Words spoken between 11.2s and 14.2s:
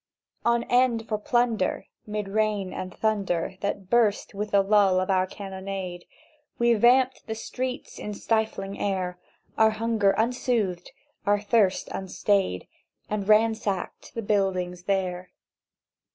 our thirst unstayed— And ransacked